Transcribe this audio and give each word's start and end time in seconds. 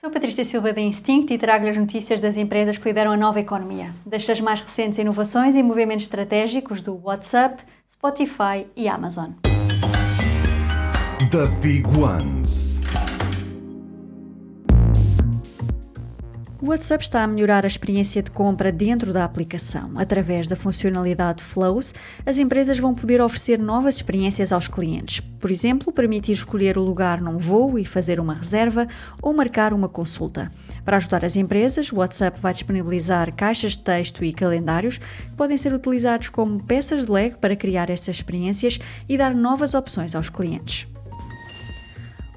Sou 0.00 0.10
Patrícia 0.10 0.46
Silva 0.46 0.72
da 0.72 0.80
Instinct 0.80 1.30
e 1.30 1.36
trago-lhe 1.36 1.72
as 1.72 1.76
notícias 1.76 2.22
das 2.22 2.38
empresas 2.38 2.78
que 2.78 2.88
lideram 2.88 3.12
a 3.12 3.18
nova 3.18 3.38
economia, 3.38 3.94
destas 4.06 4.40
mais 4.40 4.62
recentes 4.62 4.98
inovações 4.98 5.54
e 5.56 5.62
movimentos 5.62 6.04
estratégicos 6.04 6.80
do 6.80 6.98
WhatsApp, 7.04 7.62
Spotify 7.86 8.66
e 8.74 8.88
Amazon. 8.88 9.32
The 11.30 11.46
Big 11.60 11.86
Ones. 11.98 12.80
O 16.62 16.66
WhatsApp 16.68 17.02
está 17.02 17.24
a 17.24 17.26
melhorar 17.26 17.64
a 17.64 17.66
experiência 17.66 18.22
de 18.22 18.30
compra 18.30 18.70
dentro 18.70 19.14
da 19.14 19.24
aplicação. 19.24 19.92
Através 19.96 20.46
da 20.46 20.54
funcionalidade 20.54 21.42
Flows, 21.42 21.94
as 22.26 22.36
empresas 22.36 22.78
vão 22.78 22.94
poder 22.94 23.18
oferecer 23.22 23.58
novas 23.58 23.94
experiências 23.94 24.52
aos 24.52 24.68
clientes. 24.68 25.20
Por 25.20 25.50
exemplo, 25.50 25.90
permitir 25.90 26.32
escolher 26.32 26.76
o 26.76 26.82
lugar 26.82 27.18
num 27.18 27.38
voo 27.38 27.78
e 27.78 27.84
fazer 27.86 28.20
uma 28.20 28.34
reserva 28.34 28.86
ou 29.22 29.32
marcar 29.32 29.72
uma 29.72 29.88
consulta. 29.88 30.52
Para 30.84 30.98
ajudar 30.98 31.24
as 31.24 31.34
empresas, 31.34 31.90
o 31.92 31.96
WhatsApp 31.96 32.38
vai 32.38 32.52
disponibilizar 32.52 33.34
caixas 33.34 33.72
de 33.72 33.78
texto 33.78 34.22
e 34.22 34.30
calendários 34.30 34.98
que 34.98 35.36
podem 35.38 35.56
ser 35.56 35.72
utilizados 35.72 36.28
como 36.28 36.62
peças 36.62 37.06
de 37.06 37.10
Lego 37.10 37.38
para 37.38 37.56
criar 37.56 37.88
estas 37.88 38.16
experiências 38.16 38.78
e 39.08 39.16
dar 39.16 39.34
novas 39.34 39.72
opções 39.72 40.14
aos 40.14 40.28
clientes. 40.28 40.86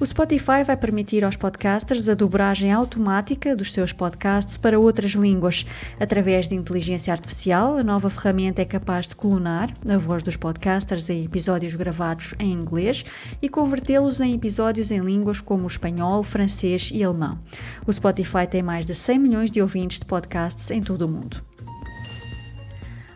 O 0.04 0.06
Spotify 0.06 0.66
vai 0.66 0.76
permitir 0.76 1.24
aos 1.24 1.38
podcasters 1.38 2.10
a 2.10 2.14
dobragem 2.14 2.74
automática 2.74 3.56
dos 3.56 3.72
seus 3.72 3.94
podcasts 3.94 4.58
para 4.58 4.78
outras 4.78 5.12
línguas. 5.12 5.66
Através 5.98 6.46
de 6.46 6.56
inteligência 6.56 7.14
artificial, 7.14 7.78
a 7.78 7.84
nova 7.86 8.10
ferramenta 8.10 8.62
é 8.62 8.66
capaz 8.66 9.08
de 9.08 9.16
clonar 9.16 9.74
a 9.88 9.98
voz 9.98 10.22
dos 10.22 10.36
podcasters 10.36 11.10
em 11.10 11.24
episódios 11.24 11.74
gravados 11.78 12.36
em 12.38 12.52
inglês 12.52 13.06
e 13.42 13.48
convertê-los 13.48 14.20
em 14.20 14.34
episódios 14.34 14.92
em 14.92 15.00
línguas 15.00 15.40
como 15.40 15.64
o 15.64 15.68
espanhol, 15.68 16.22
francês 16.22 16.92
e 16.94 17.02
alemão. 17.02 17.40
O 17.88 17.94
Spotify 17.94 18.46
tem 18.46 18.62
mais 18.62 18.86
de 18.86 18.94
100 18.94 19.20
milhões 19.20 19.52
de 19.52 19.62
ouvintes 19.62 20.02
de 20.02 20.06
podcasts 20.06 20.70
em 20.70 20.82
todo 20.82 21.04
o 21.04 21.08
mundo. 21.08 21.53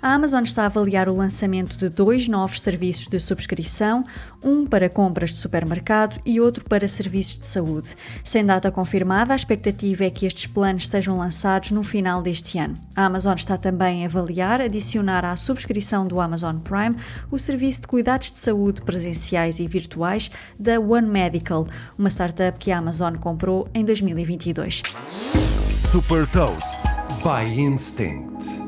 A 0.07 0.13
Amazon 0.13 0.41
está 0.41 0.63
a 0.63 0.67
avaliar 0.67 1.09
o 1.09 1.15
lançamento 1.17 1.77
de 1.77 1.89
dois 1.89 2.29
novos 2.29 2.61
serviços 2.61 3.07
de 3.07 3.19
subscrição, 3.19 4.05
um 4.41 4.65
para 4.65 4.87
compras 4.87 5.31
de 5.31 5.35
supermercado 5.35 6.17
e 6.25 6.39
outro 6.39 6.63
para 6.63 6.87
serviços 6.87 7.37
de 7.39 7.45
saúde. 7.45 7.93
Sem 8.23 8.45
data 8.45 8.71
confirmada, 8.71 9.33
a 9.33 9.35
expectativa 9.35 10.05
é 10.05 10.09
que 10.09 10.25
estes 10.25 10.47
planos 10.47 10.87
sejam 10.87 11.17
lançados 11.17 11.71
no 11.71 11.83
final 11.83 12.21
deste 12.21 12.57
ano. 12.57 12.79
A 12.95 13.03
Amazon 13.03 13.35
está 13.35 13.57
também 13.57 14.05
a 14.05 14.07
avaliar 14.07 14.61
adicionar 14.61 15.25
à 15.25 15.35
subscrição 15.35 16.07
do 16.07 16.21
Amazon 16.21 16.55
Prime 16.59 16.95
o 17.29 17.37
serviço 17.37 17.81
de 17.81 17.87
cuidados 17.87 18.31
de 18.31 18.39
saúde 18.39 18.83
presenciais 18.83 19.59
e 19.59 19.67
virtuais 19.67 20.31
da 20.57 20.79
One 20.79 21.09
Medical, 21.09 21.67
uma 21.97 22.09
startup 22.09 22.57
que 22.57 22.71
a 22.71 22.77
Amazon 22.77 23.17
comprou 23.17 23.67
em 23.73 23.83
2022. 23.83 24.83
Super 25.75 26.25
Toast 26.27 26.79
by 27.21 27.59
Instinct. 27.59 28.66